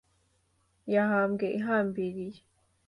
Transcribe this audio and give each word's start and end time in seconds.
yahambwe 0.93 1.45
ihambiriye 1.59 2.39